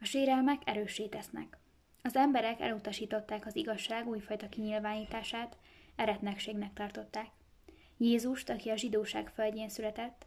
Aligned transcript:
A 0.00 0.04
sérelmek 0.04 0.62
erőssé 0.64 1.06
tesznek. 1.06 1.58
Az 2.02 2.16
emberek 2.16 2.60
elutasították 2.60 3.46
az 3.46 3.56
igazság 3.56 4.08
újfajta 4.08 4.48
kinyilvánítását, 4.48 5.56
eretnekségnek 5.96 6.72
tartották. 6.72 7.28
Jézust, 7.96 8.50
aki 8.50 8.68
a 8.68 8.76
zsidóság 8.76 9.28
földjén 9.28 9.68
született, 9.68 10.26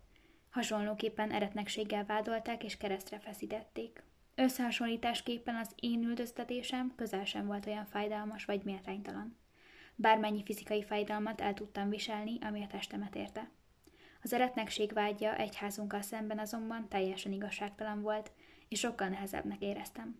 hasonlóképpen 0.49 1.31
eretnekséggel 1.31 2.05
vádolták 2.05 2.63
és 2.63 2.77
keresztre 2.77 3.19
feszítették. 3.19 4.03
Összehasonlításképpen 4.35 5.55
az 5.55 5.75
én 5.79 6.03
üldöztetésem 6.03 6.93
közel 6.95 7.25
sem 7.25 7.45
volt 7.45 7.65
olyan 7.65 7.85
fájdalmas 7.85 8.45
vagy 8.45 8.63
méltánytalan. 8.63 9.37
Bármennyi 9.95 10.43
fizikai 10.43 10.83
fájdalmat 10.83 11.41
el 11.41 11.53
tudtam 11.53 11.89
viselni, 11.89 12.37
ami 12.41 12.63
a 12.63 12.67
testemet 12.67 13.15
érte. 13.15 13.49
Az 14.21 14.33
eretnekség 14.33 14.93
vágya 14.93 15.35
egyházunkkal 15.35 16.01
szemben 16.01 16.39
azonban 16.39 16.87
teljesen 16.89 17.31
igazságtalan 17.31 18.01
volt, 18.01 18.31
és 18.73 18.79
sokkal 18.79 19.07
nehezebbnek 19.07 19.61
éreztem. 19.61 20.19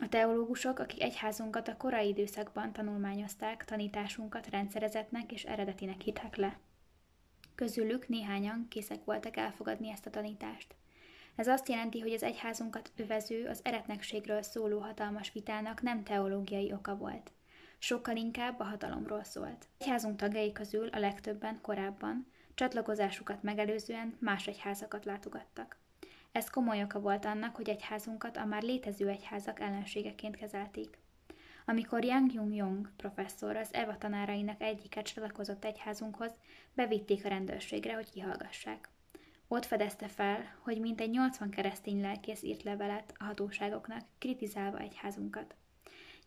A 0.00 0.08
teológusok, 0.08 0.78
akik 0.78 1.02
egyházunkat 1.02 1.68
a 1.68 1.76
korai 1.76 2.08
időszakban 2.08 2.72
tanulmányozták, 2.72 3.64
tanításunkat 3.64 4.50
rendszerezetnek 4.50 5.32
és 5.32 5.44
eredetinek 5.44 6.00
hittek 6.00 6.36
le. 6.36 6.58
Közülük 7.54 8.08
néhányan 8.08 8.66
készek 8.68 9.04
voltak 9.04 9.36
elfogadni 9.36 9.90
ezt 9.90 10.06
a 10.06 10.10
tanítást. 10.10 10.74
Ez 11.36 11.48
azt 11.48 11.68
jelenti, 11.68 12.00
hogy 12.00 12.12
az 12.12 12.22
egyházunkat 12.22 12.92
övező, 12.96 13.46
az 13.46 13.60
eretnekségről 13.62 14.42
szóló 14.42 14.78
hatalmas 14.78 15.32
vitának 15.32 15.82
nem 15.82 16.02
teológiai 16.02 16.72
oka 16.72 16.96
volt. 16.96 17.32
Sokkal 17.78 18.16
inkább 18.16 18.60
a 18.60 18.64
hatalomról 18.64 19.24
szólt. 19.24 19.68
Egyházunk 19.78 20.16
tagjai 20.16 20.52
közül 20.52 20.88
a 20.88 20.98
legtöbben 20.98 21.60
korábban, 21.60 22.26
csatlakozásukat 22.54 23.42
megelőzően 23.42 24.16
más 24.20 24.46
egyházakat 24.46 25.04
látogattak. 25.04 25.82
Ez 26.34 26.50
komoly 26.50 26.82
oka 26.82 27.00
volt 27.00 27.24
annak, 27.24 27.56
hogy 27.56 27.68
egyházunkat 27.68 28.36
a 28.36 28.44
már 28.44 28.62
létező 28.62 29.08
egyházak 29.08 29.60
ellenségeként 29.60 30.36
kezelték. 30.36 30.98
Amikor 31.64 32.04
Yang 32.04 32.32
Jung 32.32 32.54
Yong 32.54 32.90
professzor 32.96 33.56
az 33.56 33.74
Eva 33.74 33.98
tanárainak 33.98 34.62
egyiket 34.62 35.06
csatlakozott 35.06 35.64
egyházunkhoz, 35.64 36.32
bevitték 36.72 37.24
a 37.24 37.28
rendőrségre, 37.28 37.94
hogy 37.94 38.10
kihallgassák. 38.10 38.88
Ott 39.48 39.64
fedezte 39.64 40.08
fel, 40.08 40.54
hogy 40.62 40.80
mintegy 40.80 41.10
80 41.10 41.50
keresztény 41.50 42.00
lelkész 42.00 42.42
írt 42.42 42.62
levelet 42.62 43.12
a 43.18 43.24
hatóságoknak, 43.24 44.02
kritizálva 44.18 44.78
egyházunkat. 44.78 45.54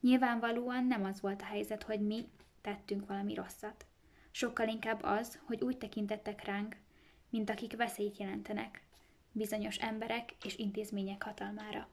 Nyilvánvalóan 0.02 0.86
nem 0.86 1.04
az 1.04 1.22
volt 1.22 1.42
a 1.42 1.46
helyzet, 1.46 1.84
hogy 1.84 2.00
mi 2.00 2.30
tettünk 2.62 3.08
valami 3.08 3.34
rosszat. 3.34 3.86
Sokkal 4.32 4.68
inkább 4.68 5.04
az, 5.04 5.40
hogy 5.46 5.62
úgy 5.62 5.78
tekintettek 5.78 6.46
ránk, 6.46 6.78
mint 7.30 7.50
akik 7.50 7.76
veszélyt 7.76 8.18
jelentenek, 8.18 8.87
bizonyos 9.32 9.78
emberek 9.78 10.36
és 10.44 10.58
intézmények 10.58 11.24
hatalmára. 11.24 11.90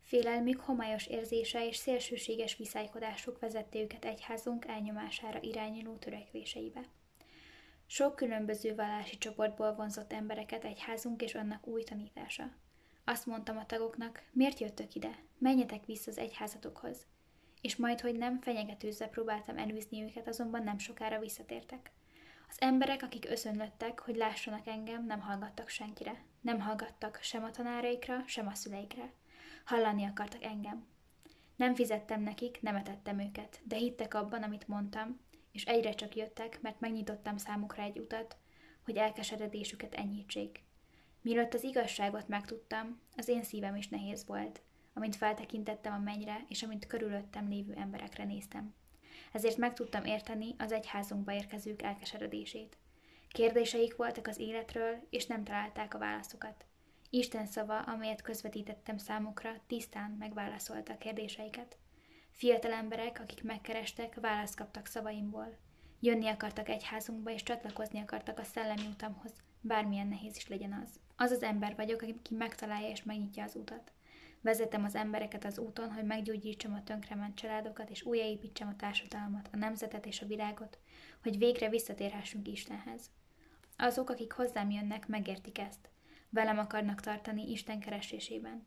Félelmük, 0.00 0.60
homályos 0.60 1.06
érzése 1.06 1.66
és 1.66 1.76
szélsőséges 1.76 2.56
viszálykodásuk 2.56 3.38
vezette 3.38 3.78
őket 3.78 4.04
egyházunk 4.04 4.64
elnyomására 4.64 5.40
irányuló 5.40 5.96
törekvéseibe. 5.96 6.80
Sok 7.86 8.16
különböző 8.16 8.74
vallási 8.74 9.18
csoportból 9.18 9.74
vonzott 9.74 10.12
embereket 10.12 10.64
egyházunk 10.64 11.22
és 11.22 11.34
annak 11.34 11.66
új 11.66 11.82
tanítása. 11.82 12.52
Azt 13.04 13.26
mondtam 13.26 13.56
a 13.56 13.66
tagoknak, 13.66 14.22
miért 14.32 14.58
jöttök 14.58 14.94
ide? 14.94 15.18
Menjetek 15.38 15.84
vissza 15.84 16.10
az 16.10 16.18
egyházatokhoz. 16.18 17.06
És 17.60 17.76
majd, 17.76 18.00
hogy 18.00 18.16
nem 18.16 18.40
fenyegetőzve 18.40 19.06
próbáltam 19.06 19.58
elűzni 19.58 20.02
őket, 20.02 20.28
azonban 20.28 20.62
nem 20.62 20.78
sokára 20.78 21.18
visszatértek. 21.18 21.90
Az 22.48 22.56
emberek, 22.58 23.02
akik 23.02 23.30
összönlöttek, 23.30 24.00
hogy 24.00 24.16
lássanak 24.16 24.66
engem, 24.66 25.06
nem 25.06 25.20
hallgattak 25.20 25.68
senkire. 25.68 26.24
Nem 26.40 26.60
hallgattak 26.60 27.18
sem 27.22 27.44
a 27.44 27.50
tanáraikra, 27.50 28.22
sem 28.26 28.46
a 28.46 28.54
szüleikre. 28.54 29.12
Hallani 29.64 30.04
akartak 30.04 30.44
engem. 30.44 30.86
Nem 31.56 31.74
fizettem 31.74 32.22
nekik, 32.22 32.62
nem 32.62 32.76
etettem 32.76 33.18
őket, 33.18 33.60
de 33.64 33.76
hittek 33.76 34.14
abban, 34.14 34.42
amit 34.42 34.68
mondtam, 34.68 35.20
és 35.52 35.64
egyre 35.64 35.92
csak 35.92 36.16
jöttek, 36.16 36.60
mert 36.60 36.80
megnyitottam 36.80 37.36
számukra 37.36 37.82
egy 37.82 37.98
utat, 37.98 38.36
hogy 38.84 38.96
elkeseredésüket 38.96 39.94
enyhítsék. 39.94 40.64
Mielőtt 41.20 41.54
az 41.54 41.62
igazságot 41.62 42.28
megtudtam, 42.28 43.00
az 43.16 43.28
én 43.28 43.42
szívem 43.42 43.76
is 43.76 43.88
nehéz 43.88 44.26
volt, 44.26 44.62
amint 44.94 45.16
feltekintettem 45.16 45.92
a 45.92 45.98
mennyre, 45.98 46.44
és 46.48 46.62
amint 46.62 46.86
körülöttem 46.86 47.48
lévő 47.48 47.74
emberekre 47.74 48.24
néztem 48.24 48.74
ezért 49.36 49.56
meg 49.56 49.74
tudtam 49.74 50.04
érteni 50.04 50.54
az 50.58 50.72
egyházunkba 50.72 51.32
érkezők 51.32 51.82
elkeseredését. 51.82 52.76
Kérdéseik 53.28 53.96
voltak 53.96 54.26
az 54.26 54.38
életről, 54.38 55.06
és 55.10 55.26
nem 55.26 55.44
találták 55.44 55.94
a 55.94 55.98
válaszokat. 55.98 56.64
Isten 57.10 57.46
szava, 57.46 57.78
amelyet 57.78 58.22
közvetítettem 58.22 58.98
számukra, 58.98 59.52
tisztán 59.66 60.10
megválaszolta 60.18 60.92
a 60.92 60.98
kérdéseiket. 60.98 61.76
Fiatal 62.30 62.72
emberek, 62.72 63.20
akik 63.20 63.42
megkerestek, 63.42 64.14
választ 64.20 64.56
kaptak 64.56 64.86
szavaimból. 64.86 65.58
Jönni 66.00 66.28
akartak 66.28 66.68
egyházunkba, 66.68 67.30
és 67.30 67.42
csatlakozni 67.42 68.00
akartak 68.00 68.38
a 68.38 68.44
szellemi 68.44 68.86
utamhoz, 68.86 69.32
bármilyen 69.60 70.08
nehéz 70.08 70.36
is 70.36 70.48
legyen 70.48 70.82
az. 70.84 71.00
Az 71.16 71.30
az 71.30 71.42
ember 71.42 71.74
vagyok, 71.76 72.02
aki 72.02 72.14
megtalálja 72.30 72.88
és 72.88 73.02
megnyitja 73.02 73.44
az 73.44 73.54
utat. 73.54 73.92
Vezetem 74.46 74.84
az 74.84 74.94
embereket 74.94 75.44
az 75.44 75.58
úton, 75.58 75.92
hogy 75.92 76.04
meggyógyítsam 76.04 76.74
a 76.74 76.82
tönkrement 76.84 77.34
családokat, 77.34 77.90
és 77.90 78.02
újjáépítsem 78.02 78.68
a 78.68 78.76
társadalmat, 78.76 79.48
a 79.52 79.56
nemzetet 79.56 80.06
és 80.06 80.20
a 80.20 80.26
világot, 80.26 80.78
hogy 81.22 81.38
végre 81.38 81.68
visszatérhessünk 81.68 82.48
Istenhez. 82.48 83.10
Azok, 83.76 84.10
akik 84.10 84.32
hozzám 84.32 84.70
jönnek, 84.70 85.08
megértik 85.08 85.58
ezt. 85.58 85.88
Velem 86.28 86.58
akarnak 86.58 87.00
tartani 87.00 87.50
Isten 87.50 87.80
keresésében. 87.80 88.66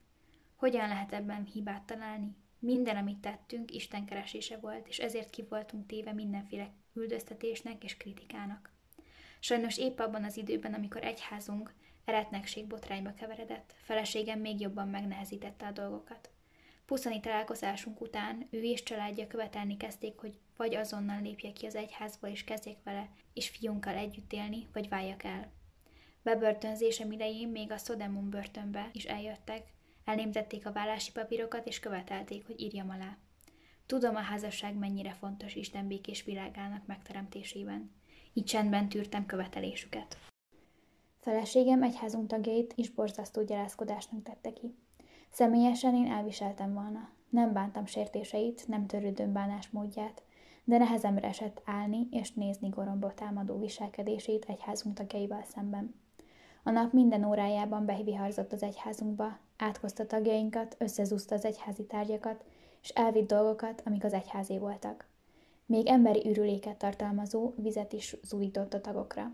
Hogyan 0.56 0.88
lehet 0.88 1.14
ebben 1.14 1.44
hibát 1.44 1.84
találni? 1.84 2.36
Minden, 2.60 2.96
amit 2.96 3.20
tettünk, 3.20 3.72
Isten 3.72 4.06
keresése 4.06 4.58
volt, 4.58 4.88
és 4.88 4.98
ezért 5.00 5.30
ki 5.30 5.46
voltunk 5.50 5.86
téve 5.86 6.14
mindenféle 6.14 6.74
üldöztetésnek 6.94 7.84
és 7.84 7.98
kritikának. 7.98 8.72
Sajnos 9.40 9.78
épp 9.78 10.00
abban 10.00 10.24
az 10.24 10.38
időben, 10.38 10.74
amikor 10.74 11.04
egyházunk 11.04 11.74
eretnekség 12.10 12.68
botrányba 12.68 13.14
keveredett, 13.14 13.74
feleségem 13.82 14.40
még 14.40 14.60
jobban 14.60 14.88
megnehezítette 14.88 15.66
a 15.66 15.72
dolgokat. 15.72 16.30
Puszani 16.86 17.20
találkozásunk 17.20 18.02
után 18.02 18.48
ő 18.50 18.62
és 18.62 18.84
családja 18.84 19.28
követelni 19.28 19.78
kezdték, 19.78 20.20
hogy 20.20 20.40
vagy 20.58 20.76
azonnal 20.76 21.22
lépjek 21.22 21.54
ki 21.54 21.66
az 21.66 21.76
egyházból 21.76 22.30
és 22.30 22.44
kezdjek 22.44 22.84
vele 22.84 23.10
és 23.34 23.50
fiunkkal 23.50 23.96
együtt 23.96 24.34
élni, 24.34 24.68
vagy 24.74 24.90
váljak 24.90 25.24
el. 25.24 25.52
Bebörtönzésem 26.22 27.12
idején 27.12 27.48
még 27.48 27.72
a 27.72 27.78
Sodemon 27.78 28.30
börtönbe 28.30 28.90
is 28.92 29.04
eljöttek, 29.04 29.64
elnémtették 30.06 30.66
a 30.66 30.72
vállási 30.72 31.12
papírokat 31.12 31.68
és 31.68 31.80
követelték, 31.80 32.46
hogy 32.46 32.62
írjam 32.62 32.90
alá. 32.90 33.18
Tudom 33.86 34.16
a 34.16 34.20
házasság 34.20 34.76
mennyire 34.76 35.14
fontos 35.14 35.56
Isten 35.56 35.88
békés 35.88 36.24
világának 36.24 36.86
megteremtésében. 36.86 37.92
Így 38.34 38.46
csendben 38.46 38.90
tűrtem 38.90 39.26
követelésüket. 39.26 40.29
Feleségem 41.20 41.84
egyházunk 41.84 42.28
tagjait 42.28 42.74
is 42.76 42.90
borzasztó 42.90 43.44
gyalázkodásnak 43.44 44.24
tette 44.24 44.54
ki. 44.54 44.76
Személyesen 45.30 45.96
én 45.96 46.12
elviseltem 46.12 46.74
volna. 46.74 47.10
Nem 47.30 47.54
bántam 47.54 47.86
sértéseit, 47.86 48.68
nem 48.68 48.86
törődöm 48.86 49.34
bánásmódját, 49.34 50.24
de 50.64 50.78
nehezemre 50.78 51.28
esett 51.28 51.62
állni 51.66 52.08
és 52.12 52.34
nézni 52.34 52.70
goromba 52.70 53.14
támadó 53.14 53.60
viselkedését 53.60 54.46
egyházunk 54.46 54.96
tagjaival 54.96 55.44
szemben. 55.44 55.96
A 56.64 56.70
nap 56.72 56.94
minden 56.94 57.24
órájában 57.24 57.86
beviharzott 57.86 58.54
az 58.54 58.64
egyházunkba, 58.64 59.38
átkozta 59.58 60.06
tagjainkat, 60.06 60.76
összezúzta 60.80 61.36
az 61.36 61.46
egyházi 61.46 61.86
tárgyakat, 61.86 62.44
és 62.82 62.90
elvitt 62.90 63.28
dolgokat, 63.28 63.82
amik 63.86 64.04
az 64.04 64.14
egyházé 64.14 64.58
voltak. 64.58 65.08
Még 65.66 65.88
emberi 65.88 66.30
ürüléket 66.30 66.78
tartalmazó 66.78 67.54
vizet 67.56 67.94
is 67.94 68.16
zúdított 68.24 68.74
a 68.74 68.82
tagokra. 68.82 69.32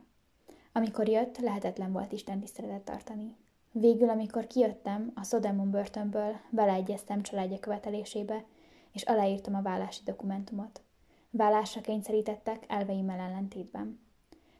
Amikor 0.78 1.08
jött, 1.08 1.38
lehetetlen 1.38 1.92
volt 1.92 2.12
Isten 2.12 2.40
tiszteletet 2.40 2.82
tartani. 2.82 3.36
Végül, 3.72 4.10
amikor 4.10 4.48
kijöttem 4.48 5.12
a 5.16 5.24
Sodemon 5.24 5.72
börtönből, 5.72 6.36
beleegyeztem 6.50 7.22
családja 7.22 7.60
követelésébe, 7.60 8.44
és 8.92 9.04
aláírtam 9.04 9.56
a 9.56 9.62
vállási 9.62 10.02
dokumentumot. 10.06 10.82
Vállásra 11.30 11.82
kényszerítettek 11.82 12.64
elveimmel 12.68 13.20
ellentétben. 13.20 14.00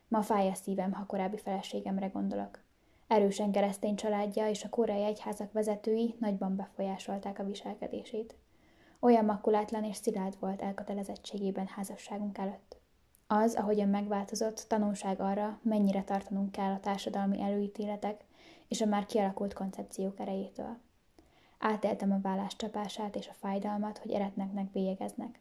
Ma 0.08 0.22
fáj 0.22 0.50
a 0.50 0.54
szívem, 0.54 0.92
ha 0.92 1.06
korábbi 1.06 1.38
feleségemre 1.38 2.08
gondolok. 2.08 2.64
Erősen 3.08 3.52
keresztény 3.52 3.96
családja 3.96 4.50
és 4.50 4.64
a 4.64 4.70
koreai 4.70 5.04
egyházak 5.04 5.52
vezetői 5.52 6.16
nagyban 6.20 6.56
befolyásolták 6.56 7.40
a 7.40 7.46
viselkedését. 7.46 8.36
Olyan 9.00 9.26
makulátlan 9.26 9.84
és 9.84 9.96
szilárd 9.96 10.40
volt 10.40 10.62
elkötelezettségében 10.62 11.68
házasságunk 11.68 12.38
előtt. 12.38 12.84
Az, 13.28 13.56
ahogyan 13.56 13.90
megváltozott, 13.90 14.66
tanulság 14.68 15.20
arra, 15.20 15.60
mennyire 15.62 16.04
tartanunk 16.04 16.52
kell 16.52 16.72
a 16.72 16.80
társadalmi 16.80 17.42
előítéletek 17.42 18.26
és 18.68 18.82
a 18.82 18.86
már 18.86 19.06
kialakult 19.06 19.54
koncepciók 19.54 20.20
erejétől. 20.20 20.78
Átéltem 21.60 22.12
a 22.12 22.20
vállás 22.22 22.56
csapását 22.56 23.16
és 23.16 23.28
a 23.28 23.34
fájdalmat, 23.34 23.98
hogy 23.98 24.12
eretneknek 24.12 24.72
bélyegeznek. 24.72 25.40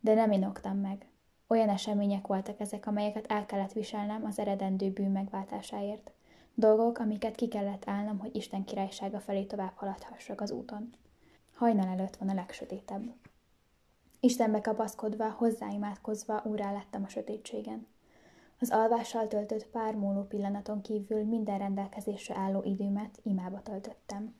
De 0.00 0.14
nem 0.14 0.32
inoktam 0.32 0.76
meg. 0.78 1.06
Olyan 1.46 1.68
események 1.68 2.26
voltak 2.26 2.60
ezek, 2.60 2.86
amelyeket 2.86 3.26
el 3.26 3.46
kellett 3.46 3.72
viselnem 3.72 4.24
az 4.24 4.38
eredendő 4.38 4.90
bűn 4.90 5.10
megváltásáért. 5.10 6.10
Dolgok, 6.54 6.98
amiket 6.98 7.34
ki 7.34 7.48
kellett 7.48 7.88
állnom, 7.88 8.18
hogy 8.18 8.36
Isten 8.36 8.64
királysága 8.64 9.20
felé 9.20 9.44
tovább 9.44 9.72
haladhassak 9.74 10.40
az 10.40 10.50
úton. 10.50 10.94
Hajnal 11.54 11.88
előtt 11.88 12.16
van 12.16 12.28
a 12.28 12.34
legsötétebb. 12.34 13.14
Istenbe 14.20 14.60
kapaszkodva, 14.60 15.30
hozzáimádkozva 15.30 16.42
úrá 16.44 16.72
lettem 16.72 17.04
a 17.04 17.08
sötétségen. 17.08 17.86
Az 18.60 18.70
alvással 18.70 19.28
töltött 19.28 19.66
pár 19.66 19.94
múló 19.94 20.22
pillanaton 20.22 20.80
kívül 20.80 21.24
minden 21.24 21.58
rendelkezésre 21.58 22.36
álló 22.36 22.62
időmet 22.62 23.20
imába 23.22 23.62
töltöttem. 23.62 24.34